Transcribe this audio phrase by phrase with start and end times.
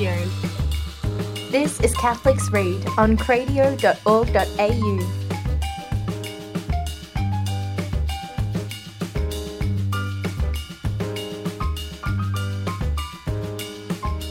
[0.00, 0.24] Radio.
[1.50, 3.70] This is Catholics Read on cradio.org.au.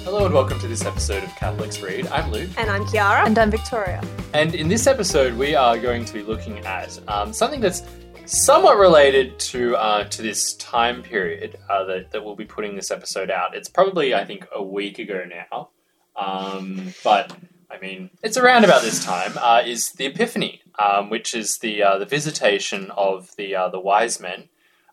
[0.03, 2.07] Hello and welcome to this episode of Catholics Read.
[2.07, 3.25] I'm Luke, And I'm Kiara.
[3.25, 4.01] And I'm Victoria.
[4.33, 7.81] and in this episode we are going to be looking at um, something that's
[8.29, 12.91] somewhat related to uh, to this time period uh, that, that we'll be putting this
[12.91, 13.55] episode out.
[13.55, 15.69] It's probably I think a week ago now,
[16.15, 17.35] um, but
[17.69, 19.33] I mean it's around about this time.
[19.37, 23.79] Uh, is the Epiphany, um, which is the uh, the visitation of the uh, the
[23.79, 24.49] wise men,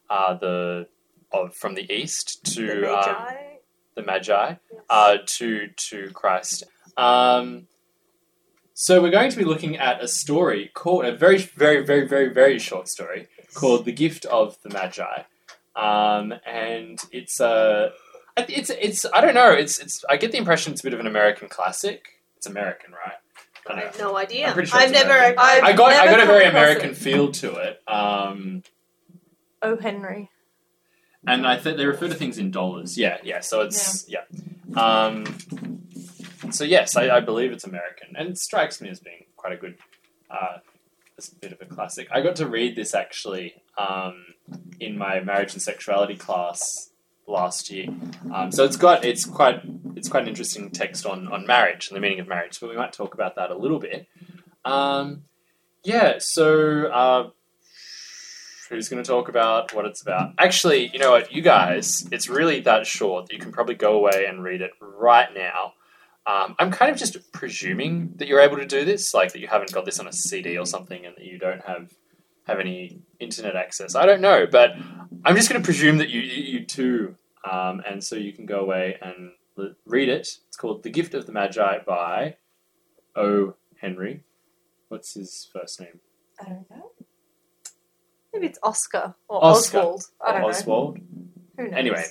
[0.09, 0.88] uh, the
[1.32, 3.37] of from the east to the um, Magi.
[3.95, 4.55] the Magi
[4.88, 6.65] uh, to to Christ.
[6.96, 7.66] Um,
[8.79, 12.29] so we're going to be looking at a story called a very very very very
[12.29, 15.23] very short story called "The Gift of the Magi,"
[15.74, 17.92] um, and it's a
[18.37, 20.95] uh, it's it's I don't know it's it's I get the impression it's a bit
[20.95, 22.01] of an American classic.
[22.37, 23.15] It's American, right?
[23.69, 24.46] I I have no idea.
[24.46, 25.10] I'm pretty sure I've never.
[25.10, 25.38] American.
[25.40, 26.96] I've I got I got a very American it.
[26.96, 27.82] feel to it.
[27.88, 28.62] Um,
[29.62, 30.30] Oh, Henry.
[31.27, 32.96] and I think they refer to things in dollars.
[32.96, 33.40] Yeah, yeah.
[33.40, 34.21] So it's yeah.
[34.80, 35.24] Um,
[36.51, 39.57] so yes, I, I believe it's American, and it strikes me as being quite a
[39.57, 39.77] good,
[40.30, 40.59] uh,
[41.18, 42.09] as a bit of a classic.
[42.10, 44.26] I got to read this actually um,
[44.80, 46.90] in my marriage and sexuality class
[47.26, 47.88] last year.
[48.32, 49.62] Um, so it's got it's quite
[49.94, 52.60] it's quite an interesting text on on marriage and the meaning of marriage.
[52.60, 54.06] But we might talk about that a little bit.
[54.64, 55.24] Um,
[55.82, 56.16] yeah.
[56.18, 56.87] So.
[56.87, 57.30] Uh,
[58.68, 60.32] Who's going to talk about what it's about?
[60.38, 63.92] Actually, you know what, you guys, it's really that short that you can probably go
[63.92, 65.75] away and read it right now.
[66.27, 69.47] Um, I'm kind of just presuming that you're able to do this, like that you
[69.47, 71.93] haven't got this on a CD or something, and that you don't have
[72.47, 73.94] have any internet access.
[73.94, 74.71] I don't know, but
[75.25, 77.15] I'm just going to presume that you you, you too,
[77.50, 80.28] um, and so you can go away and l- read it.
[80.49, 82.37] It's called "The Gift of the Magi" by
[83.15, 83.55] O.
[83.81, 84.22] Henry.
[84.88, 86.00] What's his first name?
[86.41, 86.91] I don't know.
[88.33, 89.79] Maybe it's Oscar or Oscar.
[89.79, 90.03] Oswald.
[90.21, 90.49] I don't know.
[90.49, 90.99] Oswald.
[91.56, 91.73] Who knows?
[91.75, 92.05] Anyway,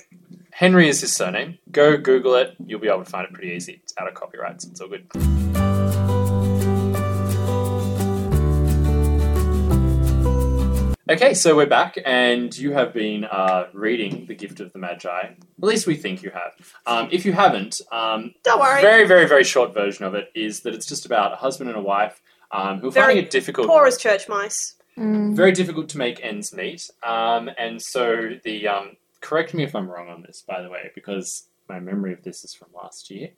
[0.56, 1.58] Henry is his surname.
[1.70, 2.56] Go Google it.
[2.64, 3.78] You'll be able to find it pretty easy.
[3.82, 5.06] It's out of copyright, so it's all good.
[11.10, 15.08] Okay, so we're back, and you have been uh, reading The Gift of the Magi.
[15.08, 16.54] At least we think you have.
[16.86, 18.80] Um, if you haven't, um, Don't worry.
[18.80, 21.78] very, very, very short version of it is that it's just about a husband and
[21.78, 24.72] a wife um, who are Very finding it difficult Poor as church mice.
[24.96, 25.36] Mm.
[25.36, 26.88] very difficult to make ends meet.
[27.02, 30.90] Um, and so the um, correct me if I'm wrong on this, by the way,
[30.94, 33.30] because my memory of this is from last year.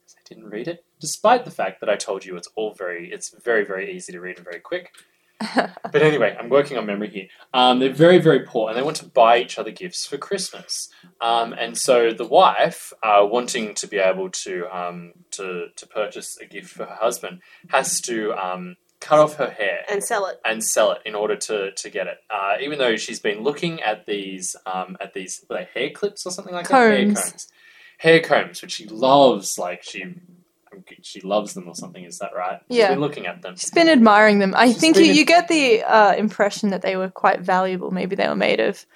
[0.00, 3.10] Because I didn't read it, despite the fact that I told you it's all very,
[3.12, 4.92] it's very, very easy to read and very quick.
[5.92, 7.26] But anyway, I'm working on memory here.
[7.52, 10.88] Um, they're very, very poor, and they want to buy each other gifts for Christmas.
[11.20, 16.38] Um, and so the wife, uh, wanting to be able to um, to to purchase
[16.38, 20.40] a gift for her husband, has to um, cut off her hair And sell it.
[20.44, 22.18] and sell it in order to, to get it.
[22.30, 26.30] Uh, even though she's been looking at these um, at these they, hair clips or
[26.30, 27.20] something like that, hair Combs.
[27.20, 27.48] combs,
[27.98, 29.58] hair combs, which she loves.
[29.58, 30.04] Like she
[31.02, 32.02] she loves them or something.
[32.04, 32.60] Is that right?
[32.68, 32.88] She's Yeah.
[32.90, 33.56] been looking at them.
[33.56, 34.54] She's been admiring them.
[34.56, 37.90] I She's think you, you get the uh, impression that they were quite valuable.
[37.90, 38.86] Maybe they were made of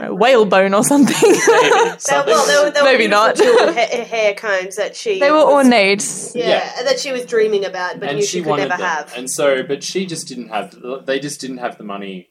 [0.00, 1.16] know, whalebone or something.
[1.22, 2.26] Maybe something.
[2.34, 3.36] well, they were, they were Maybe beautiful not.
[3.36, 5.18] jeweled ha- hair combs that she.
[5.18, 6.32] they were was- ornate.
[6.34, 6.82] Yeah, Yeah.
[6.84, 8.80] that she was dreaming about, but and knew she she could never them.
[8.80, 9.12] have.
[9.16, 10.76] And so, but she just didn't have.
[11.06, 12.28] They just didn't have the money,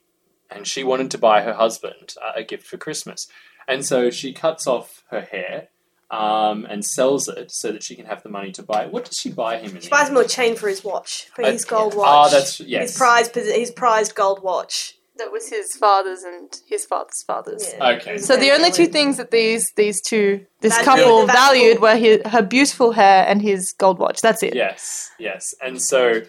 [0.50, 3.28] and she wanted to buy her husband uh, a gift for Christmas.
[3.68, 5.68] And so she cuts off her hair
[6.10, 8.86] um, and sells it so that she can have the money to buy.
[8.86, 9.72] What does she buy him?
[9.76, 10.18] In She the buys end?
[10.18, 12.00] him a chain for his watch, for Uh, his gold yeah.
[12.00, 12.08] watch.
[12.08, 12.90] Ah, that's- yes.
[12.92, 14.97] His prized, his prized gold watch.
[15.18, 17.74] That was his father's and his father's father's.
[17.74, 17.90] Yeah.
[17.92, 18.18] Okay.
[18.18, 21.96] So the only two things that these these two this Value- couple valued valuable- were
[21.96, 24.22] his, her beautiful hair and his gold watch.
[24.22, 24.56] That's it.
[24.56, 25.54] Yes, yes.
[25.62, 26.22] And so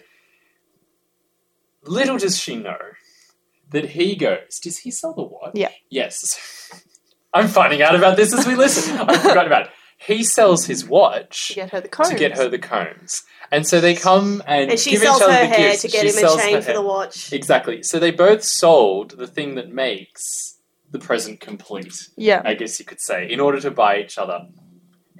[1.83, 2.77] little does she know
[3.71, 5.51] that he goes, Does he sell the watch?
[5.53, 5.71] Yeah.
[5.89, 6.37] Yes.
[7.33, 8.97] I'm finding out about this as we listen.
[8.97, 9.71] I forgot about it.
[10.01, 12.09] He sells his watch To get her the combs.
[12.09, 13.23] to get her the combs.
[13.51, 15.81] And so they come and, And she give sells each other her the hair gifts.
[15.81, 17.33] to get She him a sells chain her for the watch.
[17.33, 17.83] Exactly.
[17.83, 20.57] So they both sold the thing that makes
[20.91, 22.41] the present complete, Yeah.
[22.45, 24.47] I guess you could say, in order to buy each other.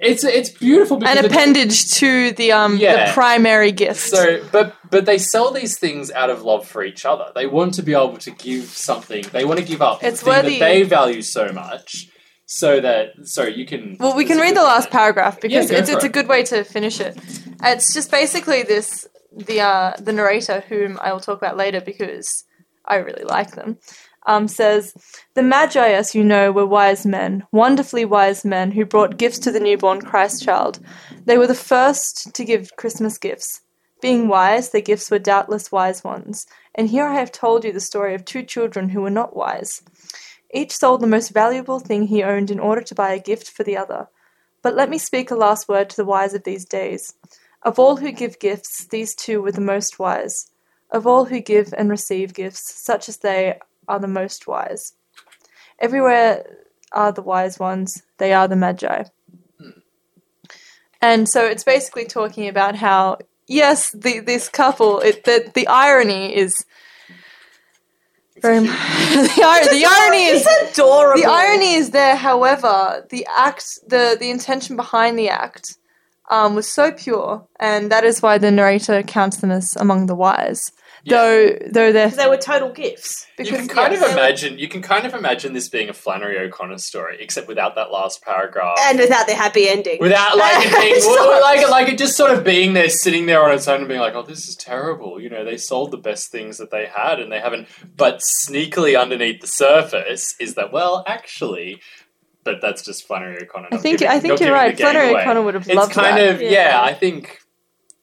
[0.02, 3.08] It's it's beautiful because An appendage to the um Yeah.
[3.08, 4.00] the primary gift.
[4.00, 7.26] So, but but they sell these things out of love for each other.
[7.34, 9.24] They want to be able to give something.
[9.30, 12.08] They want to give up It's the thing worthy- that they value so much,
[12.52, 13.96] so that so you can.
[14.00, 16.64] Well, we can read the last paragraph because Yeah, it's it's a good way to
[16.64, 17.16] finish it.
[17.62, 22.44] It's just basically this the uh, the narrator whom I will talk about later because
[22.84, 23.78] I really like them.
[24.26, 24.94] um, says,
[25.34, 29.52] The Magi, as you know, were wise men, wonderfully wise men who brought gifts to
[29.52, 30.80] the newborn Christ child.
[31.24, 33.62] They were the first to give Christmas gifts.
[34.02, 36.46] Being wise, their gifts were doubtless wise ones.
[36.74, 39.82] And here I have told you the story of two children who were not wise.
[40.52, 43.62] Each sold the most valuable thing he owned in order to buy a gift for
[43.62, 44.08] the other.
[44.62, 47.14] But let me speak a last word to the wise of these days.
[47.62, 50.50] Of all who give gifts, these two were the most wise.
[50.90, 54.94] Of all who give and receive gifts, such as they are the most wise.
[55.78, 56.44] Everywhere
[56.92, 59.04] are the wise ones, they are the magi.
[61.00, 66.36] And so it's basically talking about how, yes, the, this couple, it, the, the irony
[66.36, 66.64] is
[68.40, 68.68] very much.
[69.10, 71.20] the, the irony is adorable.
[71.20, 75.76] the irony is there, however, the act, the the intention behind the act,
[76.30, 80.14] um, was so pure, and that is why the narrator counts them as among the
[80.14, 80.72] wise.
[81.06, 83.26] Though, though they're they were total gifts.
[83.38, 84.58] You because can kind yes, of they were- imagine.
[84.58, 88.22] You can kind of imagine this being a Flannery O'Connor story, except without that last
[88.22, 88.76] paragraph.
[88.82, 89.98] And without the happy ending.
[90.00, 93.42] Without like it being well, like like it just sort of being there, sitting there
[93.42, 95.96] on its own, and being like, "Oh, this is terrible." You know, they sold the
[95.96, 97.68] best things that they had, and they haven't.
[97.96, 101.80] But sneakily underneath the surface is that, well, actually,
[102.44, 103.68] but that's just Flannery O'Connor.
[103.72, 104.76] I think giving- I think you're right.
[104.76, 105.22] Flannery away.
[105.22, 106.34] O'Connor would have loved It's kind that.
[106.34, 106.50] of yeah.
[106.50, 106.82] Yeah.
[106.82, 107.39] I think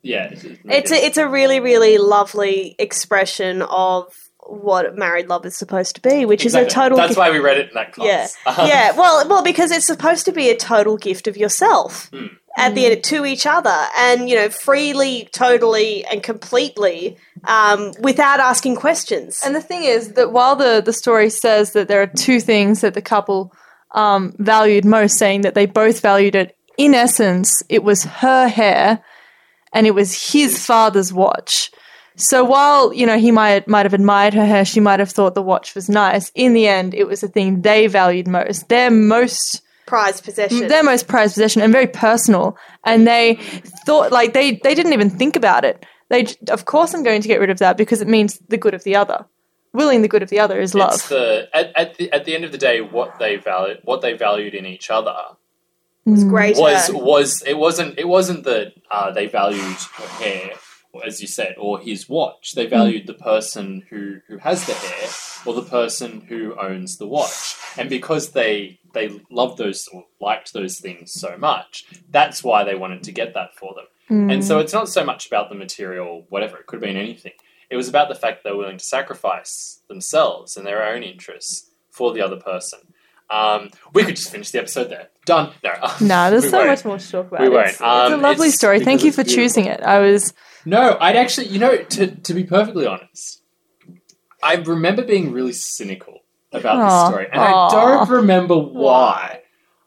[0.02, 0.30] yeah.
[0.66, 4.14] It's a, it's a really, really lovely expression of
[4.50, 7.20] what married love is supposed to be, which is a total That's gift.
[7.20, 8.38] why we read it in that Yeah, class.
[8.60, 8.92] Um, yeah.
[8.96, 12.28] Well, well, because it's supposed to be a total gift of yourself Hmm.
[12.58, 18.40] at the end to each other, and you know, freely, totally, and completely, um, without
[18.40, 19.42] asking questions.
[19.46, 22.80] And the thing is that while the, the story says that there are two things
[22.82, 23.52] that the couple
[23.92, 29.04] um, valued most, saying that they both valued it, in essence, it was her hair
[29.74, 31.72] and it was his father's watch.
[32.16, 35.36] So while, you know, he might might have admired her hair, she might have thought
[35.36, 38.70] the watch was nice, in the end it was the thing they valued most.
[38.70, 40.68] Their most prized possession.
[40.68, 42.58] their most prized possession and very personal.
[42.84, 43.36] And they
[43.86, 45.86] thought like they they didn't even think about it.
[46.10, 48.74] They of course I'm going to get rid of that because it means the good
[48.74, 49.26] of the other.
[49.74, 50.96] Willing the good of the other is love.
[50.96, 54.02] It's the at, at the at the end of the day, what they valued what
[54.02, 55.16] they valued in each other
[56.12, 56.62] was greater.
[56.62, 60.52] was was it wasn't it wasn't that uh, they valued her hair,
[61.06, 62.54] as you said, or his watch.
[62.54, 65.10] They valued the person who who has the hair,
[65.46, 67.56] or the person who owns the watch.
[67.78, 72.76] And because they they loved those or liked those things so much, that's why they
[72.76, 73.86] wanted to get that for them.
[74.10, 74.34] Mm.
[74.34, 77.34] And so it's not so much about the material, whatever, it could have been anything.
[77.70, 81.70] It was about the fact they were willing to sacrifice themselves and their own interests
[81.92, 82.80] for the other person.
[83.30, 85.10] Um, we could just finish the episode there.
[85.26, 85.52] Done.
[85.64, 85.72] No.
[86.02, 86.70] No, there's so won't.
[86.70, 87.42] much more to talk about.
[87.42, 87.66] We won't.
[87.68, 88.80] It's, it's Um, a lovely it's story.
[88.80, 89.82] Thank you for choosing it.
[89.82, 90.34] I was
[90.66, 93.42] No, I'd actually, you know, to, to be perfectly honest,
[94.42, 96.20] I remember being really cynical
[96.54, 96.88] about Aw.
[97.04, 97.68] this story, and Aw.
[97.68, 99.42] I don't remember why.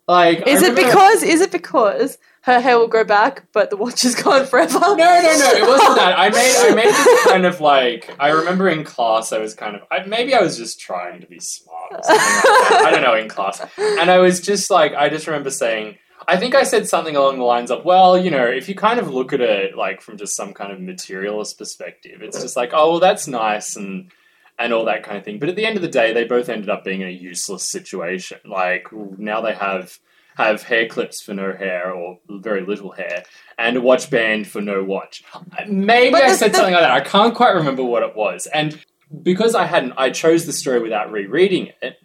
[0.07, 2.19] Like, Is it because is it because
[2.51, 4.79] her hair will grow back but the watch is gone forever?
[4.79, 5.51] No, no, no.
[5.53, 6.19] It wasn't that.
[6.19, 8.15] I made, I made this kind of like.
[8.19, 9.83] I remember in class, I was kind of.
[9.91, 11.93] I, maybe I was just trying to be smart.
[11.93, 12.03] Like.
[12.07, 15.99] I don't know in class, and I was just like, I just remember saying.
[16.29, 19.01] I think I said something along the lines of, well, you know, if you kind
[19.01, 22.71] of look at it like from just some kind of materialist perspective, it's just like,
[22.75, 24.13] oh, well, that's nice and
[24.59, 25.39] and all that kind of thing.
[25.39, 27.65] But at the end of the day, they both ended up being in a useless
[27.65, 28.39] situation.
[28.45, 29.99] Like now they have
[30.45, 33.25] have hair clips for no hair or very little hair,
[33.59, 35.23] and a watch band for no watch.
[35.67, 36.91] Maybe But I said the- something like that.
[36.91, 38.79] I can't quite remember what it was, and
[39.23, 41.97] because I hadn't, I chose the story without rereading it.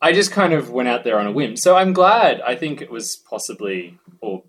[0.00, 1.56] I just kind of went out there on a whim.
[1.56, 2.42] So I'm glad.
[2.42, 4.42] I think it was possibly or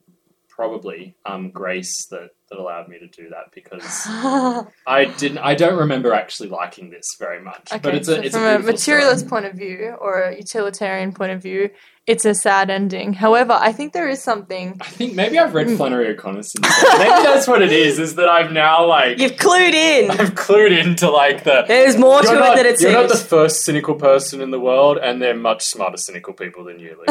[0.57, 3.83] probably um, grace that, that allowed me to do that because
[4.87, 5.37] I didn't.
[5.37, 7.71] I don't remember actually liking this very much.
[7.71, 9.29] Okay, but it's so a it's from a, a, materialist story.
[9.29, 11.69] point of view or a utilitarian point of view,
[12.07, 13.11] it's a sad ending.
[13.11, 14.77] However, I think there is something.
[14.79, 15.75] I think maybe I've read hmm.
[15.75, 16.65] Flannery O'Connor since.
[16.97, 17.99] maybe that's what it is.
[17.99, 20.09] Is that I've now like You've clued in.
[20.11, 21.65] I've clued into like the.
[21.67, 22.93] There's more to You're it than it seems.
[22.93, 26.63] you're not the first cynical person in the world, and they're much smarter cynical people
[26.63, 26.95] than you.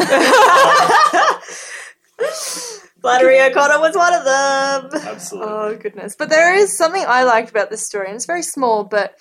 [2.99, 4.89] Flannery O'Connor was one of them.
[5.07, 5.51] Absolutely.
[5.53, 6.15] Oh goodness!
[6.17, 9.13] But there is something I liked about this story, and it's very small, but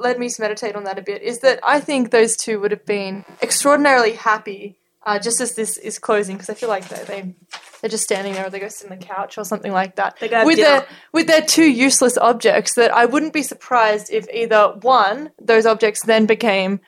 [0.00, 1.22] led me to meditate on that a bit.
[1.22, 5.78] Is that I think those two would have been extraordinarily happy uh, just as this
[5.78, 7.34] is closing, because I feel like they they
[7.80, 10.18] they're just standing there, or they go sit on the couch or something like that.
[10.18, 10.68] They go with dinner.
[10.68, 15.64] their with their two useless objects that I wouldn't be surprised if either one those
[15.64, 16.80] objects then became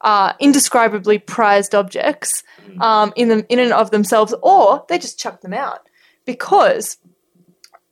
[0.00, 2.42] uh, indescribably prized objects
[2.80, 5.86] um, in them in and of themselves, or they just chuck them out
[6.24, 6.96] because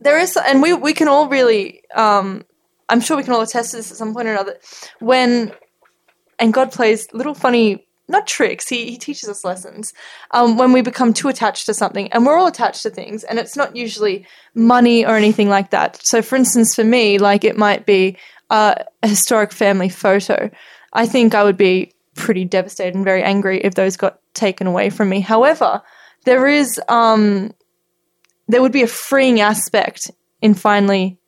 [0.00, 2.42] there is, and we we can all really, um,
[2.88, 4.56] I'm sure we can all attest to this at some point or another.
[4.98, 5.52] When
[6.38, 8.68] and God plays little funny not tricks.
[8.68, 9.92] He he teaches us lessons
[10.32, 13.38] um, when we become too attached to something, and we're all attached to things, and
[13.38, 16.04] it's not usually money or anything like that.
[16.04, 18.16] So, for instance, for me, like it might be
[18.50, 20.50] uh, a historic family photo.
[20.92, 24.90] I think I would be pretty devastated and very angry if those got taken away
[24.90, 25.20] from me.
[25.20, 25.82] However,
[26.24, 27.52] there is um,
[28.48, 31.18] there would be a freeing aspect in finally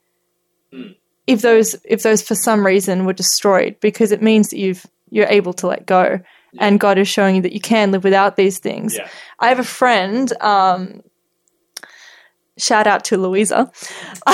[1.27, 5.29] if those if those for some reason were destroyed because it means that you've you're
[5.29, 6.21] able to let go
[6.59, 8.95] and God is showing you that you can live without these things.
[8.97, 9.09] Yeah.
[9.39, 11.03] I have a friend um,
[12.57, 13.71] shout out to Louisa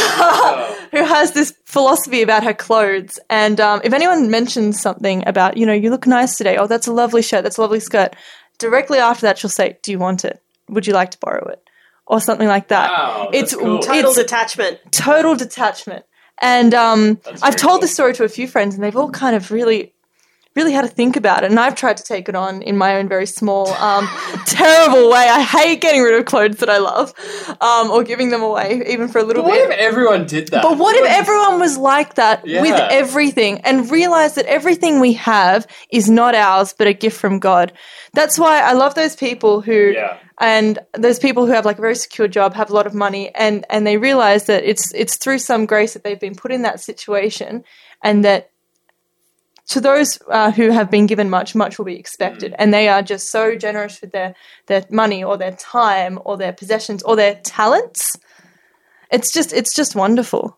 [0.90, 5.64] who has this philosophy about her clothes and um, if anyone mentions something about you
[5.64, 8.14] know you look nice today oh that's a lovely shirt that's a lovely skirt
[8.58, 11.62] directly after that she'll say do you want it would you like to borrow it
[12.06, 13.78] or something like that Wow, it's cool.
[13.78, 14.80] Total it's detachment.
[14.90, 16.04] total detachment
[16.42, 17.80] and um, I've told cool.
[17.80, 19.94] this story to a few friends and they've all kind of really
[20.56, 22.96] really had to think about it and I've tried to take it on in my
[22.96, 24.06] own very small um,
[24.46, 27.12] terrible way I hate getting rid of clothes that I love
[27.60, 30.48] um, or giving them away even for a little But what bit if everyone did
[30.48, 30.62] that?
[30.62, 35.66] but what if everyone was like that with everything and realized that everything we have
[35.90, 37.72] is not ours but a gift from God?
[38.12, 40.18] That's why I love those people who Yeah.
[40.40, 43.32] and those people who have like a very secure job, have a lot of money
[43.34, 46.62] and and they realize that it's it's through some grace that they've been put in
[46.62, 47.62] that situation
[48.02, 48.50] and that
[49.70, 53.02] to those uh, who have been given much, much will be expected, and they are
[53.02, 54.34] just so generous with their
[54.66, 58.16] their money or their time or their possessions or their talents.
[59.10, 60.56] It's just it's just wonderful.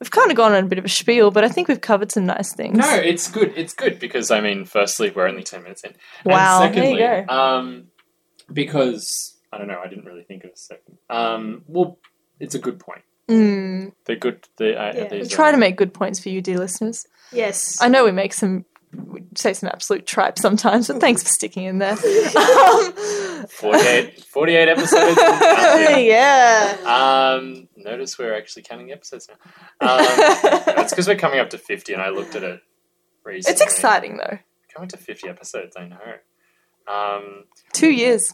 [0.00, 2.10] We've kind of gone on a bit of a spiel, but I think we've covered
[2.12, 2.76] some nice things.
[2.76, 3.52] No, it's good.
[3.56, 5.94] It's good because I mean, firstly, we're only ten minutes in.
[6.24, 7.34] Wow, And there you go.
[7.34, 7.84] um,
[8.52, 10.98] because I don't know, I didn't really think of a second.
[11.10, 11.98] Um, well,
[12.40, 13.02] it's a good point.
[13.28, 13.92] Mm.
[14.04, 14.46] They're good.
[14.58, 15.08] They, uh, Yeah.
[15.10, 17.06] We try to make good points for you, dear listeners.
[17.32, 17.80] Yes.
[17.80, 21.64] I know we make some, we say some absolute tripe sometimes, but thanks for sticking
[21.64, 21.92] in there.
[21.92, 22.92] Um,
[23.48, 25.18] 48, 48 episodes.
[26.04, 26.76] Yeah.
[27.38, 29.88] Um, notice we're actually counting episodes now.
[29.88, 30.04] Um,
[30.66, 32.60] that's because we're coming up to 50, and I looked at it
[33.24, 33.52] recently.
[33.52, 34.38] it's exciting though.
[34.72, 35.98] Coming to 50 episodes, I know.
[36.86, 38.32] Um, Two years.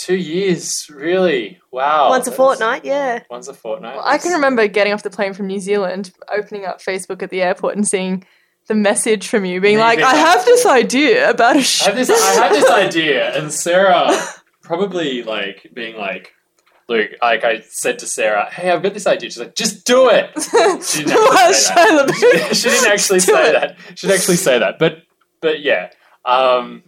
[0.00, 1.60] Two years, really?
[1.70, 2.08] Wow.
[2.08, 3.22] Once a fortnight, yeah.
[3.30, 3.96] Once a fortnight.
[3.96, 7.30] Well, I can remember getting off the plane from New Zealand, opening up Facebook at
[7.30, 8.24] the airport, and seeing
[8.66, 12.10] the message from you being like, "I have this idea about a show." had this.
[12.10, 14.10] I had this idea, and Sarah
[14.62, 16.32] probably like being like,
[16.88, 20.08] "Luke," like I said to Sarah, "Hey, I've got this idea." She's like, "Just do
[20.08, 20.30] it."
[20.82, 22.08] She didn't actually say that.
[22.08, 22.54] LaBeouf.
[22.54, 23.52] she didn't actually say it.
[23.52, 23.76] that.
[23.96, 24.78] She didn't actually say that.
[24.78, 25.02] But
[25.40, 25.90] but yeah.
[26.24, 26.84] Um.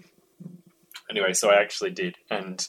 [1.11, 2.67] Anyway, so I actually did, and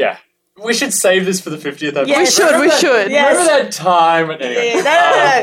[0.00, 0.16] yeah,
[0.62, 2.10] we should save this for the fiftieth episode.
[2.10, 3.10] Yeah, We should, Remember we that- should.
[3.10, 3.36] Yes.
[3.36, 4.30] Remember that time?
[4.30, 4.82] Anyway, Yeah, no,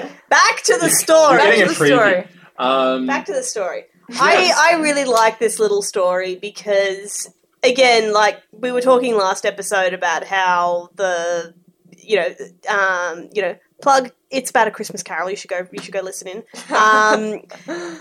[0.03, 0.15] no, no.
[0.29, 1.37] Back to the story.
[1.37, 1.95] getting Back a to the preview.
[1.97, 2.27] story.
[2.57, 3.85] Um, Back to the story.
[4.09, 4.19] Yes.
[4.21, 7.29] I, I really like this little story because,
[7.63, 11.53] again, like we were talking last episode about how the,
[11.97, 12.29] you know,
[12.69, 14.11] um, you know, plug.
[14.29, 15.29] It's about a Christmas Carol.
[15.29, 15.65] You should go.
[15.71, 16.43] You should go listen in.
[16.75, 17.41] Um,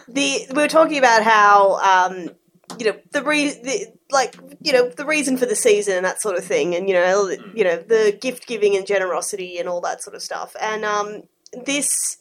[0.09, 2.31] the we were talking about how, um,
[2.79, 6.23] you know, the, re- the like, you know, the reason for the season and that
[6.23, 9.81] sort of thing, and you know, you know, the gift giving and generosity and all
[9.81, 10.55] that sort of stuff.
[10.61, 11.23] And um,
[11.65, 12.19] this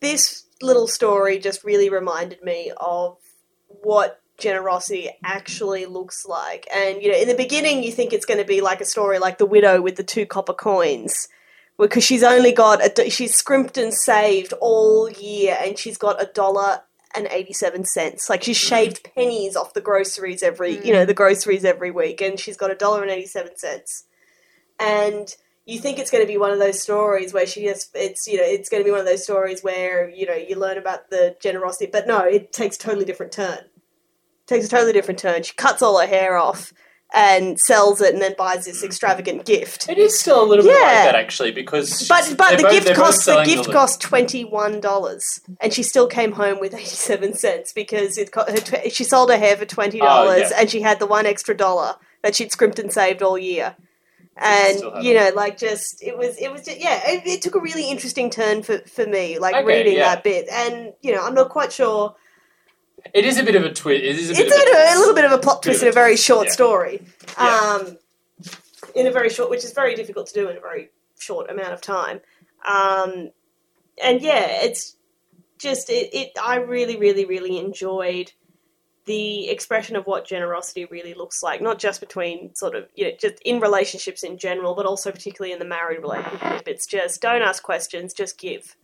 [0.00, 3.16] this little story just really reminded me of
[3.68, 6.66] what generosity actually looks like.
[6.74, 9.18] And you know, in the beginning, you think it's going to be like a story
[9.18, 11.28] like the widow with the two copper coins,
[11.78, 16.26] because she's only got a she's scrimped and saved all year, and she's got a
[16.26, 16.82] dollar
[17.14, 18.28] and eighty seven cents.
[18.28, 18.68] Like she's mm.
[18.68, 21.06] shaved pennies off the groceries every you know mm.
[21.06, 24.04] the groceries every week, and she's got a dollar and eighty seven cents.
[24.78, 25.28] And
[25.66, 28.36] you think it's going to be one of those stories where she just it's you
[28.36, 31.10] know it's going to be one of those stories where you know you learn about
[31.10, 33.58] the generosity but no it takes a totally different turn.
[34.46, 35.42] Takes a totally different turn.
[35.42, 36.72] She cuts all her hair off
[37.16, 40.72] and sells it and then buys this extravagant gift It is still a little bit
[40.72, 41.04] like Yeah.
[41.04, 43.70] that actually because but but they're the both- gift they're both cost the selling gift
[43.72, 48.32] cost twenty one dollars, and she still came home with eighty seven cents because it
[48.32, 50.60] co- her tw- she sold her hair for twenty dollars, Oh, yeah.
[50.60, 53.76] and she had the one extra dollar that she'd scrimped and saved all year.
[54.36, 57.42] And Still had you know, like just it was it was just, yeah, it, it
[57.42, 60.14] took a really interesting turn for for me, like Okay, reading yeah.
[60.16, 62.16] that bit, and you know, I'm not quite sure.
[63.12, 64.02] It is a bit of a twist.
[64.02, 64.98] It is a bit a, of a, a, twist.
[64.98, 66.52] little bit of a plot twist a in a very short yeah.
[66.52, 67.02] story.
[67.38, 67.78] Yeah.
[67.80, 67.98] Um,
[68.94, 71.72] in a very short, which is very difficult to do in a very short amount
[71.72, 72.20] of time.
[72.66, 73.30] Um,
[74.02, 74.96] and yeah, it's
[75.58, 76.30] just it, it.
[76.42, 78.32] I really, really, really enjoyed
[79.06, 83.10] the expression of what generosity really looks like, not just between sort of you know
[83.20, 86.66] just in relationships in general, but also particularly in the married relationship.
[86.66, 88.76] It's just don't ask questions, just give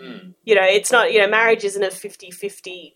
[0.00, 0.34] Mm.
[0.44, 2.94] you know, it's not, you know, marriage isn't a 50 50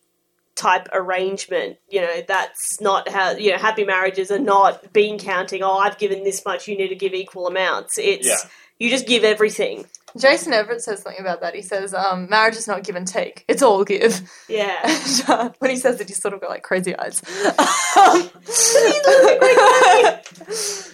[0.55, 1.79] type arrangement.
[1.89, 5.63] You know, that's not how you know happy marriages are not bean counting.
[5.63, 7.99] Oh, I've given this much, you need to give equal amounts.
[7.99, 8.37] It's Yeah.
[8.79, 9.87] you just give everything.
[10.19, 11.55] Jason Evert says something about that.
[11.55, 14.79] He says, um, "Marriage is not give and take; it's all give." Yeah.
[14.85, 17.23] And, uh, when he says it, he's sort of got like crazy eyes.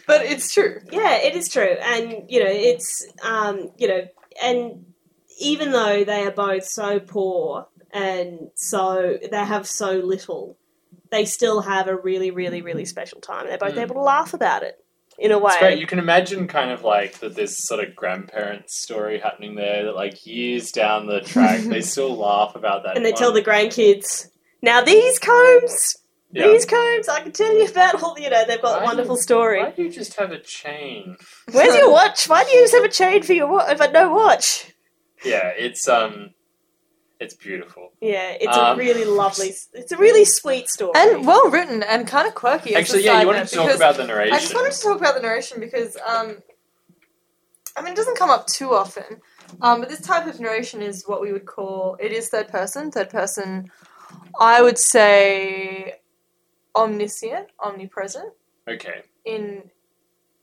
[0.07, 0.81] But it's true.
[0.91, 4.07] Yeah, it is true, and you know, it's um, you know,
[4.43, 4.87] and
[5.41, 10.57] even though they are both so poor and so they have so little,
[11.11, 13.47] they still have a really, really, really special time.
[13.47, 13.83] They're both Mm.
[13.83, 14.83] able to laugh about it
[15.19, 15.53] in a way.
[15.53, 15.79] It's great.
[15.79, 19.95] You can imagine kind of like that this sort of grandparent story happening there that
[19.95, 22.97] like years down the track they still laugh about that.
[22.97, 23.19] and they one.
[23.19, 24.29] tell the grandkids,
[24.63, 25.97] now these combs,
[26.31, 26.49] Yeah.
[26.49, 28.19] these combs, I can tell you about all.
[28.19, 29.61] You know, they've got Why a wonderful do- story.
[29.63, 31.17] Why do you just have a chain?
[31.53, 32.29] Where's your watch?
[32.29, 33.79] Why do you just have a chain for your watch?
[33.79, 34.73] But no watch.
[35.25, 36.31] Yeah, it's um
[37.21, 37.93] it's beautiful.
[38.01, 39.55] Yeah, it's Um, a really lovely.
[39.73, 40.93] It's a really sweet story.
[40.95, 42.75] And well written and kind of quirky.
[42.75, 44.35] Actually, yeah, you wanted to talk about the narration.
[44.35, 46.43] I just wanted to talk about the narration because, um,
[47.77, 49.21] I mean, it doesn't come up too often.
[49.63, 52.91] Um, but this type of narration is what we would call it is third person.
[52.91, 53.71] Third person,
[54.39, 55.95] I would say,
[56.77, 58.33] omniscient, omnipresent.
[58.69, 59.03] Okay.
[59.25, 59.71] In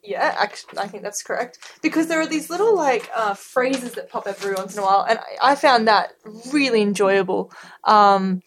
[0.06, 4.10] yeah, actually, I think that's correct because there are these little like uh, phrases that
[4.10, 6.14] pop every once in a while, and I, I found that
[6.52, 7.52] really enjoyable.
[7.84, 8.42] Um,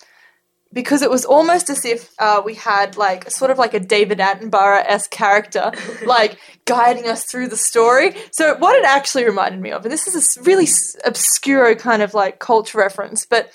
[0.72, 4.18] because it was almost as if uh, we had like sort of like a David
[4.18, 5.72] Attenborough esque character,
[6.06, 8.14] like guiding us through the story.
[8.32, 12.02] So what it actually reminded me of, and this is a really s- obscure kind
[12.02, 13.50] of like culture reference, but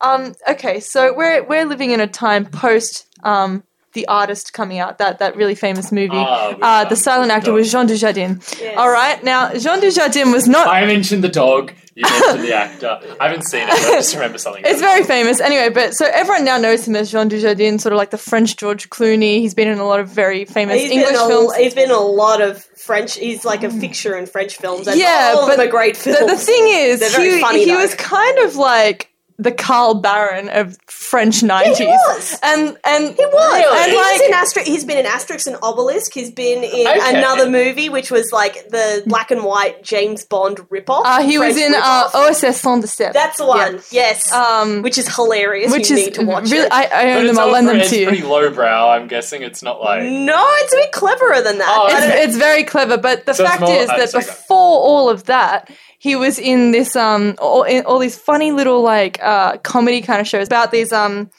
[0.00, 3.64] um, okay, so we're we're living in a time post um,
[3.98, 6.10] the artist coming out, that that really famous movie.
[6.14, 7.60] Ah, uh, the silent actor dog.
[7.60, 8.32] was Jean Dujardin.
[8.60, 8.76] Yes.
[8.80, 11.72] All right, now Jean Dujardin was not I mentioned the dog.
[11.98, 12.92] You mentioned the actor.
[13.20, 13.70] I haven't seen it.
[13.70, 14.62] But I just remember something.
[14.64, 15.06] It's very it.
[15.14, 15.40] famous.
[15.40, 18.56] Anyway, but so everyone now knows him as Jean Dujardin, sort of like the French
[18.56, 19.40] George Clooney.
[19.40, 21.52] He's been in a lot of very famous He's English been, in films.
[21.54, 23.16] a, he's been in a lot of French.
[23.16, 24.86] He's like a fixture in French films.
[24.86, 26.30] And Yeah, all but them are great The, films.
[26.32, 30.48] the thing is, They're very he, funny, he was kind of like the Carl Barron
[30.48, 32.38] of French nineties, was.
[32.42, 33.52] and and He was.
[33.54, 33.90] Really?
[33.90, 36.12] He was like in Aster- he's been in Asterix and Obelix.
[36.12, 37.18] He's been in Okay.
[37.18, 41.02] another movie, which was like the black and white James Bond ripoff.
[41.04, 42.14] uh, he was French in uh, ripoff.
[42.30, 43.12] OSS 117.
[43.12, 43.80] That's the one.
[43.92, 44.32] Yes.
[44.32, 45.70] Um, which is hilarious.
[45.70, 46.66] which you is need to watch really.
[46.66, 46.72] it.
[46.72, 47.38] I, I But own it's them.
[47.38, 48.06] I'll lend them pretty- to It's you.
[48.08, 48.88] pretty lowbrow.
[48.90, 50.02] I'm guessing it's not like.
[50.02, 51.68] no, it's a bit cleverer than that.
[51.70, 54.24] Oh, I it's, it's very clever, but the So fact more- is uh, that sorry,
[54.24, 54.30] go.
[54.30, 59.18] before all of that, he was in this um all, all these funny little like
[59.22, 61.30] uh comedy kind of shows about these um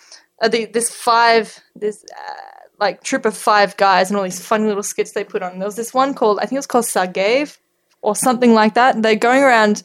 [0.42, 2.34] uh, the, this five this uh,
[2.80, 5.60] like trip of five guys and all these funny little skits they put on.
[5.60, 7.58] There was this one called I think it was called Sagave
[8.02, 9.02] or something like that.
[9.02, 9.84] They're going around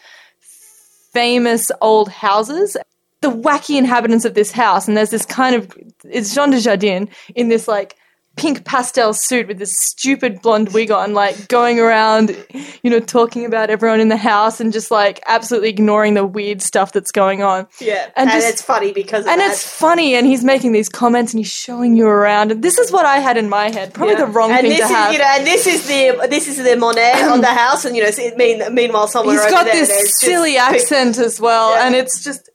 [1.13, 2.77] famous old houses.
[3.21, 7.49] The wacky inhabitants of this house, and there's this kind of it's Jean Dujardin in
[7.49, 7.97] this like
[8.37, 12.37] pink pastel suit with this stupid blonde wig on, like going around,
[12.83, 16.61] you know, talking about everyone in the house and just like absolutely ignoring the weird
[16.61, 17.67] stuff that's going on.
[17.81, 19.53] yeah, and and, just- it's funny because of And that.
[19.53, 22.51] it's funny, and he's making these comments and he's showing you around.
[22.51, 23.95] And this is what I had in my head.
[23.95, 24.21] Probably Yeah.
[24.25, 25.13] the wrong and thing this to is, have.
[25.13, 28.03] You know, and this is the this is the Monet on the house, and you
[28.03, 31.87] know, mean, meanwhile somewhere He's over got there, this silly accent as well, Yeah.
[31.87, 32.51] and it's just.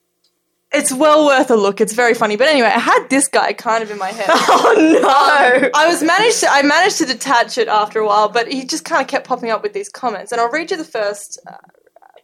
[0.72, 1.82] It's well worth a look.
[1.82, 2.36] It's very funny.
[2.36, 4.28] But anyway, I had this guy kind of in my head.
[4.52, 5.70] Oh no!
[5.74, 8.86] I was managed to I managed to detach it after a while, but he just
[8.86, 10.32] kind of kept popping up with these comments.
[10.32, 11.40] And I'll read you the first.
[11.48, 11.58] Uh,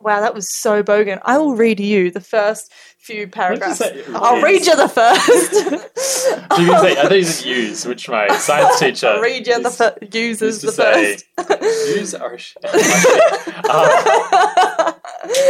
[0.06, 1.20] wow, that was so bogan.
[1.26, 3.82] I will read you the first few paragraphs.
[4.14, 5.92] I'll read you the first.
[6.58, 9.08] You can say, I think it's use, which my science teacher.
[9.08, 11.98] I'll read you the fir- to the say, first.
[11.98, 12.38] Use are
[13.70, 14.94] um,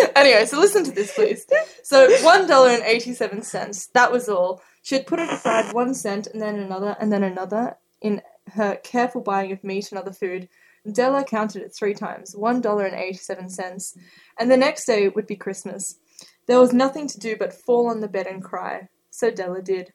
[0.15, 1.45] anyway, so listen to this, please.
[1.83, 3.87] So one dollar and eighty-seven cents.
[3.87, 4.61] That was all.
[4.81, 8.21] She had put it aside one cent, and then another, and then another in
[8.53, 10.49] her careful buying of meat and other food.
[10.91, 12.35] Della counted it three times.
[12.35, 13.97] One dollar and eighty-seven cents,
[14.39, 15.95] and the next day would be Christmas.
[16.47, 18.87] There was nothing to do but fall on the bed and cry.
[19.09, 19.93] So Della did.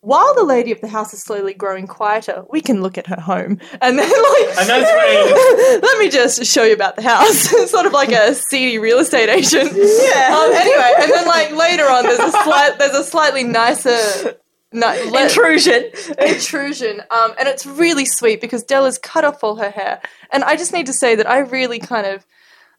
[0.00, 3.20] While the lady of the house is slowly growing quieter, we can look at her
[3.20, 3.60] home.
[3.80, 7.50] And then, like, And that's when- let me just show you about the house.
[7.70, 9.70] sort of like a seedy real estate agent.
[9.74, 10.36] Yeah.
[10.36, 14.34] Um, anyway, and then like later on, there's a slight, there's a slightly nicer.
[14.72, 15.90] ni- le- Intrusion.
[16.18, 20.00] intrusion um, and it's really sweet because Della's cut off all her hair
[20.32, 22.26] and I just need to say that I really kind of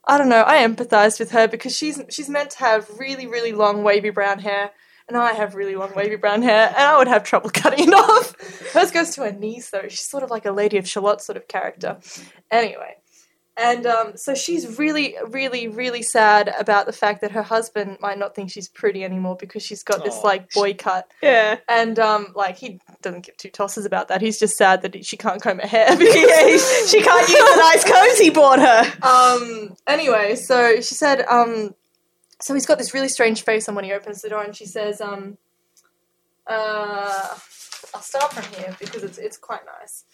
[0.06, 3.54] I don't know I empathized with her because she's she's meant to have really really
[3.54, 4.72] long wavy brown hair
[5.08, 7.94] and I have really long wavy brown hair and I would have trouble cutting it
[7.94, 8.36] off.
[8.74, 9.88] Hers goes to her knees though.
[9.90, 11.98] She's sort of like a Lady of Shalott sort of character.
[12.52, 12.98] Anyway
[13.56, 18.18] And um, so she's really, really, really sad about the fact that her husband might
[18.18, 20.22] not think she's pretty anymore because she's got this Aw.
[20.28, 21.08] like boy cut.
[21.22, 21.60] Yeah.
[21.68, 24.22] And um, like he doesn't give two tosses about that.
[24.22, 25.96] He's just sad that she can't comb her hair.
[25.96, 29.08] Because, yeah, she can't use the nice combs he bought her.
[29.08, 29.76] um.
[29.86, 31.24] Anyway, so she said.
[31.30, 31.76] Um.
[32.42, 34.66] So he's got this really strange face on when he opens the door, and she
[34.66, 35.00] says.
[35.00, 35.38] Um.
[36.48, 37.38] Uh.
[37.94, 40.06] I'll start from here because it's it's quite nice.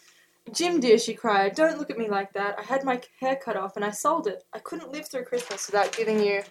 [0.53, 2.57] Jim, dear, she cried, don't look at me like that.
[2.57, 4.43] I had my hair cut off and I sold it.
[4.53, 6.41] I couldn't live through Christmas without giving you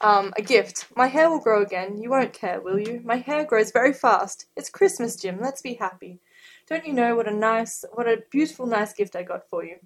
[0.00, 0.86] um, a gift.
[0.96, 2.00] My hair will grow again.
[2.00, 3.00] You won't care, will you?
[3.04, 4.46] My hair grows very fast.
[4.56, 5.38] It's Christmas, Jim.
[5.40, 6.20] Let's be happy.
[6.68, 9.76] Don't you know what a nice, what a beautiful, nice gift I got for you?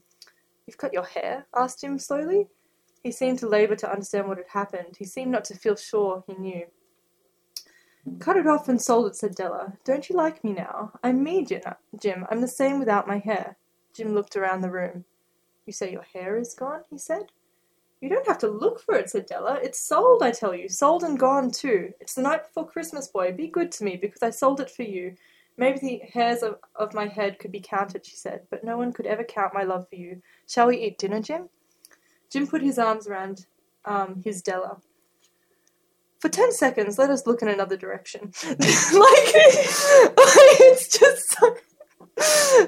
[0.66, 1.46] You've cut your hair?
[1.54, 2.46] asked Jim slowly.
[3.02, 4.96] He seemed to labour to understand what had happened.
[4.98, 6.66] He seemed not to feel sure he knew.
[8.18, 9.72] Cut it off and sold it, said Della.
[9.84, 10.92] Don't you like me now?
[11.02, 11.62] I'm me, Jim.
[12.00, 12.26] Jim.
[12.30, 13.56] I'm the same without my hair.
[13.94, 15.04] Jim looked around the room.
[15.66, 16.82] You say your hair is gone?
[16.90, 17.32] he said.
[18.00, 19.58] You don't have to look for it, said Della.
[19.62, 20.68] It's sold, I tell you.
[20.68, 21.92] Sold and gone, too.
[22.00, 23.32] It's the night before Christmas, boy.
[23.32, 25.14] Be good to me, because I sold it for you.
[25.56, 28.92] Maybe the hairs of, of my head could be counted, she said, but no one
[28.92, 30.22] could ever count my love for you.
[30.46, 31.48] Shall we eat dinner, Jim?
[32.30, 33.46] Jim put his arms around
[33.84, 34.78] um, his Della.
[36.20, 38.32] For ten seconds, let us look in another direction.
[38.44, 38.58] like,
[40.60, 41.56] it's just so.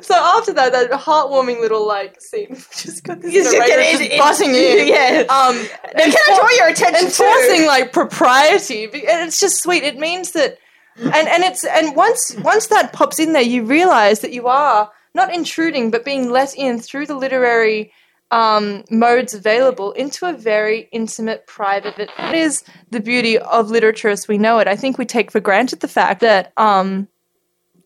[0.00, 4.12] So after that, that heartwarming little like scene, just got this narrator get just it-
[4.12, 4.86] it- butting in.
[4.94, 5.24] yeah.
[5.28, 5.56] Um,
[5.96, 7.66] Now, can I draw your attention enforcing to?
[7.66, 10.58] like propriety and it's just sweet it means that
[10.96, 14.90] and and it's and once once that pops in there you realize that you are
[15.14, 17.92] not intruding but being let in through the literary
[18.30, 24.28] um, modes available into a very intimate private that is the beauty of literature as
[24.28, 24.68] we know it.
[24.68, 27.08] I think we take for granted the fact that um,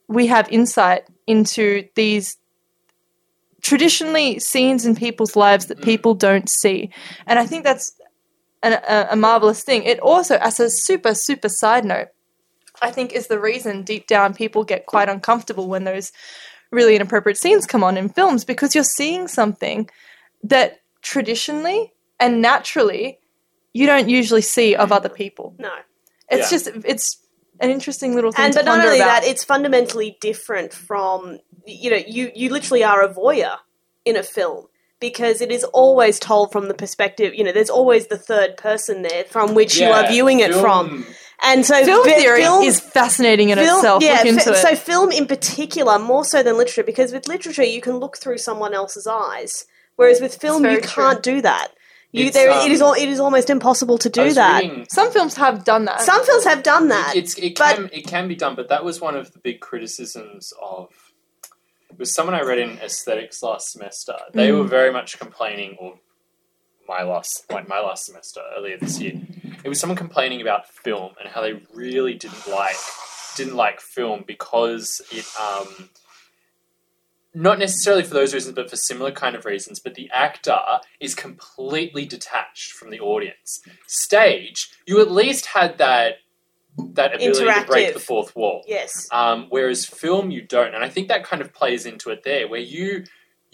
[0.09, 2.37] we have insight into these
[3.63, 6.91] traditionally scenes in people's lives that people don't see.
[7.27, 7.99] And i think that's
[8.63, 9.85] an, a, a marvelous thing.
[9.85, 12.09] It also, as a super, super side note,
[12.83, 16.13] I think is the reason deep down people get quite uncomfortable when those
[16.71, 19.89] really inappropriate scenes come on in films because you're seeing something
[20.45, 23.19] that traditionally and naturally
[23.73, 25.55] you don't usually see of other people.
[25.59, 25.71] No.
[26.31, 26.57] It's Yeah.
[26.59, 27.19] just, it's
[27.61, 29.23] an interesting little thing And to but not only about.
[29.23, 33.57] that, it's fundamentally different from you know, you you literally are a voyeur
[34.05, 34.67] in a film
[35.01, 39.03] because it is always told from the perspective, you know, there's always the third person
[39.03, 41.07] there from which you are Yeah, viewing it film- from.
[41.43, 44.03] And so film vi- theory film- is fascinating in film- itself.
[44.03, 44.57] Yeah, Look into fi- it.
[44.63, 48.39] so film in particular, more so than literature, because with literature you can look through
[48.39, 51.69] someone else's eyes, whereas with film you can't do that.
[52.13, 54.63] You, It's, there, um, it is all, it is almost impossible to do that.
[54.63, 56.01] reading- Some films have done that.
[56.03, 57.17] Some films have done that.
[57.17, 59.61] It's it but- can it can be done, but that was one of the big
[59.61, 60.91] criticisms of.
[61.91, 64.15] It was someone I read in aesthetics last semester.
[64.33, 64.59] They Mm.
[64.59, 65.99] were very much complaining, or
[66.89, 69.21] my last like my last semester earlier this year.
[69.65, 72.77] It was someone complaining about film and how they really didn't like
[73.37, 75.89] didn't like film because it um
[77.35, 79.81] not necessarily for those reasons, but for similar kind of reasons.
[79.81, 80.59] But the actor
[81.01, 83.61] is completely detached from the audience.
[83.87, 86.19] Stage, you at least had that
[86.77, 88.65] that ability to break the fourth wall.
[88.67, 88.93] yes.
[89.13, 92.49] Um, whereas film, you don't, and I think that kind of plays into it there,
[92.49, 93.05] where you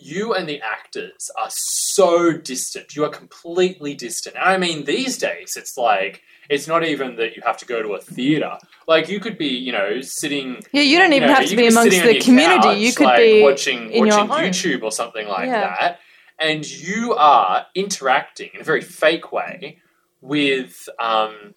[0.03, 2.97] you and the actors are so distant.
[2.97, 4.37] You are completely distant.
[4.37, 7.81] And I mean, these days, it's like it's not even that you have to go
[7.81, 8.59] to a theater.
[8.89, 10.61] Like you could be, you know, sitting.
[10.73, 12.61] yeah, you don't you even know, have to be amongst the community.
[12.69, 14.51] couch, you could like, be watching in your watching.
[14.53, 15.61] YouTube or something like Yeah.
[15.79, 16.01] that,
[16.39, 19.79] and you are interacting in a very fake way
[20.21, 21.55] with um,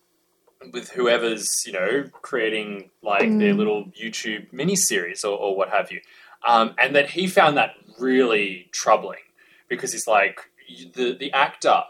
[0.72, 3.58] with whoever's you know creating like their Mm.
[3.58, 6.00] little YouTube mini series or, or what have you,
[6.48, 9.26] um, and that he found that really troubling
[9.68, 10.40] because he's like
[10.96, 11.82] the the actor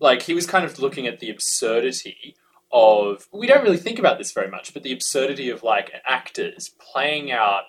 [0.00, 2.36] like he was kind of looking at the absurdity
[2.72, 6.70] of we don't really think about this very much, but the absurdity of like actors
[6.92, 7.64] playing out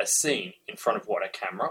[0.00, 1.70] a scene in front of what a camera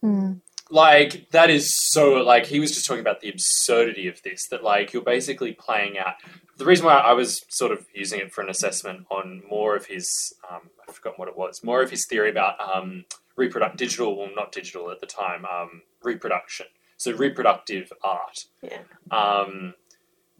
[0.00, 0.34] Hmm.
[0.70, 4.62] like that is so like he was just talking about the absurdity of this that
[4.62, 6.14] like you're basically playing out
[6.56, 9.86] the reason why i was sort of using it for an assessment on more of
[9.86, 14.16] his um, i've forgotten what it was more of his theory about um, reproduct digital
[14.16, 18.82] well not digital at the time um, reproduction so reproductive art Yeah.
[19.10, 19.74] um,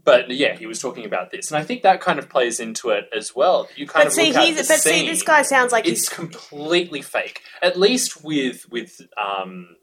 [0.09, 1.51] but yeah he was talking about this.
[1.51, 3.69] And i think that kind of plays into it as well.
[3.77, 6.01] You kind But of see, look at he's, but see, this guy sounds like it's
[6.01, 7.43] he's completely fake.
[7.63, 9.77] At least with with um,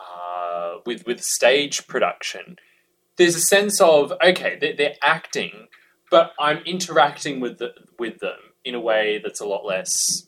[0.00, 2.56] uh, with with stage production,
[3.16, 5.68] there's a sense of okay, they're, they're acting,
[6.10, 10.26] but I'm interacting with the, with them in a way that's a lot less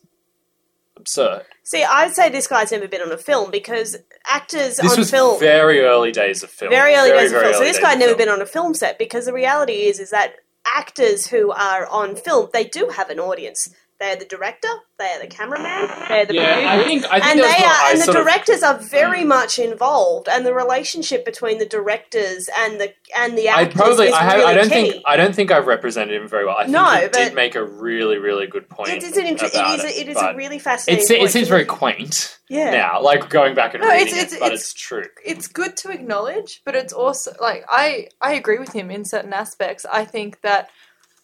[0.97, 1.45] absurd.
[1.63, 5.11] See, I'd say this guy's never been on a film because actors This on was
[5.11, 6.71] film very early days of film.
[6.71, 7.55] very early days of film.
[7.55, 8.19] So this guy never film.
[8.19, 10.35] been on a film set because the reality is is that
[10.67, 13.69] actors who are on film they do have an audience.
[14.01, 17.65] They're the director, they're the cameraman, they're the Yeah, I think I think and they
[17.65, 19.27] are, and the sort of- directors are very Mm.
[19.29, 24.09] much involved, and the relationship between the directors and the and the I actors probably
[24.09, 24.91] is I have really I don't key.
[24.91, 26.57] think I don't think I've represented him very well.
[26.59, 28.91] I think No, he but- did make a really really good point.
[28.91, 31.01] it is an inter- it, it is a really fascinating.
[31.03, 32.71] It's, it seems very quaint yeah.
[32.73, 35.07] now, like going back and No, reading it's- it, but it's- it's true.
[35.25, 39.33] it's good to acknowledge, but it's also like I I agree with him in certain
[39.33, 39.87] aspects.
[39.91, 40.69] I think that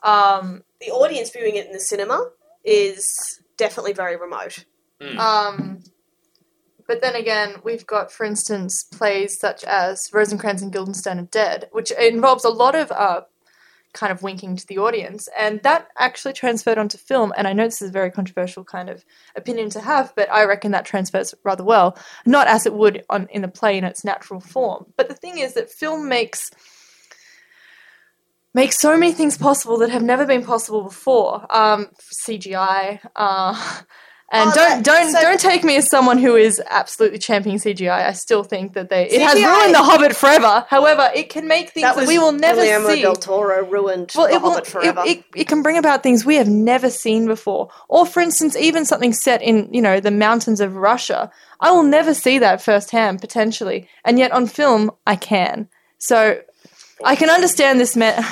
[0.04, 2.30] um, The audience viewing it in the cinema
[2.64, 3.06] is
[3.56, 4.64] definitely very remote.
[5.18, 5.82] um,
[6.86, 11.68] but then again, we've got, for instance, plays such as Rosencrantz and Guildenstern are Dead,
[11.70, 13.20] which involves a lot of uh,
[13.92, 17.32] kind of winking to the audience, and that actually transferred onto film.
[17.36, 19.04] And I know this is a very controversial kind of
[19.36, 21.96] opinion to have, but I reckon that transfers rather well,
[22.26, 24.86] not as it would on in the play in its natural form.
[24.96, 26.50] But the thing is that film makes
[28.54, 31.46] makes so many things possible that have never been possible before.
[31.54, 31.88] Um,
[32.26, 33.80] CGI, uh,
[34.32, 38.06] and Oh, don't don't so- don't take me as someone who is absolutely championing CGI.
[38.06, 40.64] I still think that they it has ruined The Hobbit forever.
[40.68, 43.02] However, it can make things That that, we will never Guillermo see.
[43.02, 45.02] del Toro ruined Well, The it, will, Hobbit forever.
[45.04, 47.70] it, it, it can bring about things we have never seen before.
[47.88, 51.30] Or, for instance, even something set in, you know, the mountains of Russia.
[51.60, 53.88] I will never see that firsthand, potentially.
[54.04, 55.68] And yet on film, I can.
[55.98, 56.40] So
[57.04, 58.14] I can understand this man.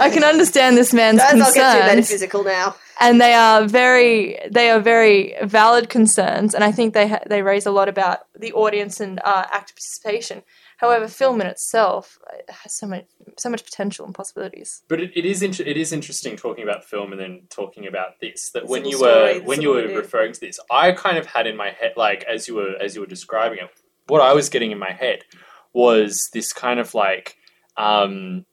[0.00, 2.76] I can understand this man's Guys, I'll get too metaphysical now.
[3.00, 6.54] and they are very, they are very valid concerns.
[6.54, 9.74] And I think they ha- they raise a lot about the audience and uh, actor
[9.74, 10.42] participation.
[10.78, 13.06] However, film in itself uh, has so much,
[13.38, 14.82] so much potential and possibilities.
[14.88, 18.20] But it, it is inter- it is interesting talking about film and then talking about
[18.20, 18.50] this.
[18.52, 21.16] That It's when you little were when you were we referring to this, I kind
[21.16, 23.70] of had in my head like as you were as you were describing it,
[24.08, 25.20] what I was getting in my head
[25.72, 27.36] was this kind of like
[27.76, 28.44] um,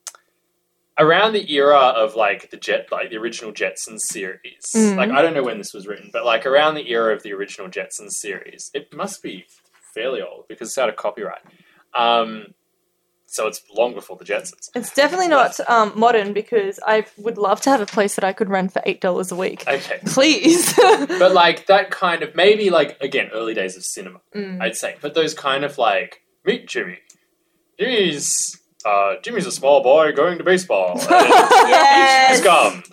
[1.00, 4.66] around the era of like the jet like the original Jetsons series.
[4.76, 4.96] Mm.
[4.98, 7.34] Like I don't know when this was written, but like around the era of the
[7.34, 9.46] original Jetsons series, it must be
[9.94, 11.42] fairly old because it's out of copyright.
[11.98, 12.48] Um,
[13.26, 14.70] so it's long before the Jetsons.
[14.76, 18.32] It's definitely not um, modern because I would love to have a place that I
[18.32, 19.64] could rent for eight dollars a week.
[19.68, 20.00] Okay.
[20.06, 20.76] Please.
[20.78, 24.62] but like that kind of maybe like again early days of cinema Mm.
[24.62, 26.98] i'd say but those kind of like meet jimmy
[27.80, 31.10] jimmy's uh jimmy's a small boy going to baseball and
[31.70, 32.32] Yes.
[32.38, 32.84] he's gum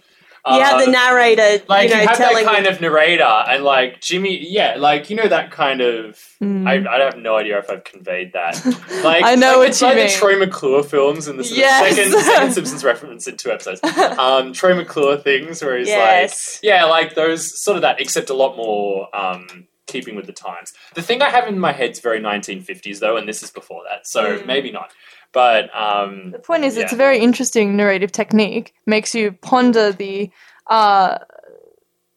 [0.46, 4.00] You have the narrator, like you know, you have that kind of narrator and like
[4.00, 6.66] jimmy yeah like you know that kind of Mm.
[6.66, 8.54] I, I have no idea if I've conveyed that.
[9.04, 10.06] Like I know like, what it's like mean.
[10.06, 11.94] the Troy McClure films in the sort of Yes.
[11.96, 13.82] second, second Simpsons reference in two episodes.
[13.84, 16.58] Um, Troy McClure things where he's Yes.
[16.62, 20.32] like, yeah, like those sort of that, except a lot more um, keeping with the
[20.32, 20.72] times.
[20.94, 23.82] The thing I have in my head is very 1950s though, and this is before
[23.90, 24.46] that, so Mm.
[24.46, 24.90] maybe not.
[25.32, 28.74] But um, the point is, it's a very interesting narrative technique.
[28.86, 30.30] Makes you ponder the
[30.66, 31.18] uh,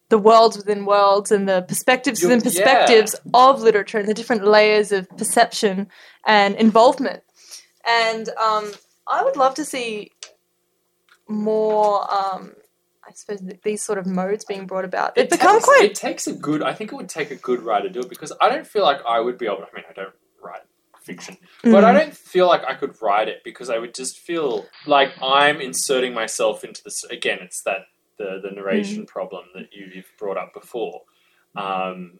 [0.10, 2.50] the worlds within worlds and the perspectives You- within yeah.
[2.50, 5.88] perspectives of literature and the different layers of perception
[6.26, 7.22] and involvement.
[7.88, 8.72] And um,
[9.08, 10.12] I would love to see
[11.28, 12.02] more.
[12.14, 12.54] Um,
[13.06, 15.18] I suppose th- these sort of modes being brought about.
[15.18, 16.64] It become takes, quite It takes a good.
[16.64, 18.84] I think it would take a good writer to do it because I don't feel
[18.84, 19.58] like I would be able.
[19.58, 20.14] I mean, I don't
[21.08, 22.00] write fiction, but I Mm.
[22.00, 26.14] don't feel like I could write it because I would just feel like I'm inserting
[26.14, 27.04] myself into this.
[27.06, 27.88] Again, it's that
[28.18, 31.02] the the narration problem that you, you've brought up before,
[31.56, 32.20] um,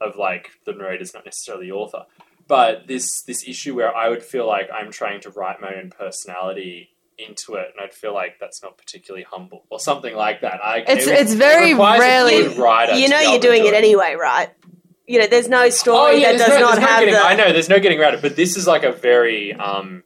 [0.00, 2.04] of like the narrator's not necessarily the author,
[2.46, 5.90] but this this issue where I would feel like I'm trying to write my own
[5.90, 10.64] personality into it, and I'd feel like that's not particularly humble or something like that.
[10.64, 13.62] I, It's- it- it's very it requires a rarely- good writer you know you're doing
[13.62, 14.50] do it anyway, right?
[15.08, 17.20] You know, there's no story that Oh, there's does no- not no have getting, the.
[17.24, 20.04] I know there's no getting around it, but this is like a very, um,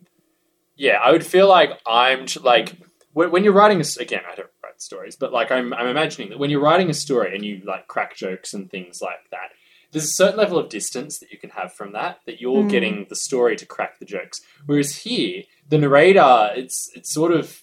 [0.76, 0.98] yeah.
[1.02, 2.74] I would feel like I'm like
[3.12, 4.22] when, when you're writing a again.
[4.30, 7.34] I don't write stories, but like I'm, I'm imagining that when you're writing a story
[7.34, 9.50] and you like crack jokes and things like that,
[9.90, 12.20] there's a certain level of distance that you can have from that.
[12.26, 12.70] That you're Mm.
[12.70, 17.62] getting the story to crack the jokes, whereas here the narrator, it's it's sort of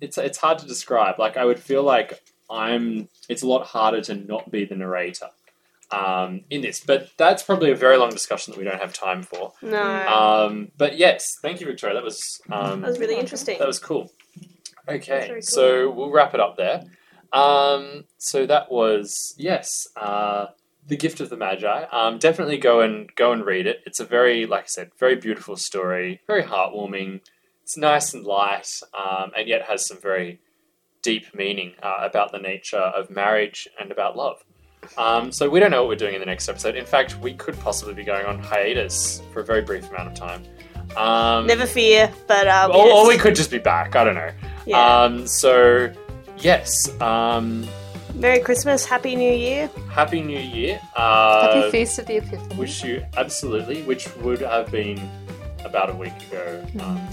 [0.00, 1.18] it's it's hard to describe.
[1.18, 3.08] Like I would feel like I'm.
[3.28, 5.28] It's a lot harder to not be the narrator
[5.90, 9.22] um, in this, but that's probably a very long discussion that we don't have time
[9.22, 9.52] for.
[9.62, 11.94] no, Um, but yes, thank you, Victoria.
[11.94, 13.58] That was um, that was really interesting.
[13.58, 14.10] that was cool.
[14.88, 15.42] Okay, very cool.
[15.42, 16.84] so we'll wrap it up there.
[17.32, 20.46] Um, so that was yes, uh,
[20.86, 21.84] the gift of the Magi.
[21.90, 23.80] Um, definitely go and go and read it.
[23.86, 27.20] It's a very, like I said, very beautiful story, very heartwarming.
[27.62, 30.40] It's nice and light, um, and yet has some very
[31.02, 34.44] deep meaning uh, about the nature of marriage and about love.
[34.98, 36.76] Um, so we don't know what we're doing in the next episode.
[36.76, 40.14] In fact, we could possibly be going on hiatus for a very brief amount of
[40.14, 40.42] time.
[40.96, 43.96] Um, Never fear, but um, or, or we could just be back.
[43.96, 44.30] I don't know.
[44.66, 45.02] Yeah.
[45.02, 45.92] Um, so
[46.38, 46.88] yes.
[47.00, 47.66] Um,
[48.14, 49.68] Merry Christmas, Happy New Year.
[49.90, 50.80] happy New Year.
[50.94, 52.56] Uh, Happy Feast of the Epiphany.
[52.56, 54.98] Wish you absolutely, which would have been
[55.64, 56.64] about a week ago.
[56.80, 57.06] Um,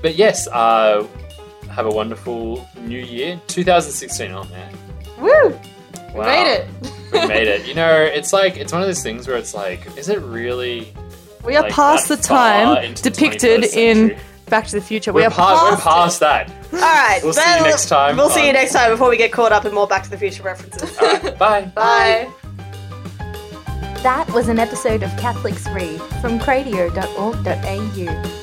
[0.00, 1.04] but yes, uh,
[1.70, 4.30] have a wonderful New Year, 2016.
[4.30, 4.72] Oh man,
[5.18, 5.58] Woo!
[6.12, 6.26] We Wow.
[6.26, 6.66] made it.
[7.12, 7.66] we made it.
[7.66, 10.92] You know, it's like it's one of those things where it's like, is it really?
[11.44, 14.16] We are like, past the time into the depicted in?
[14.46, 15.12] Back to the Future.
[15.14, 16.50] We're, we are past, we're past, past that.
[16.74, 17.20] All right.
[17.22, 19.64] We'll see you next time We'll see you next time before we get caught up
[19.64, 20.94] in more Back to the Future references.
[20.98, 21.62] All right, bye.
[21.74, 22.28] Bye.
[24.02, 28.41] That was an episode of Catholics Read from cradio.org.au.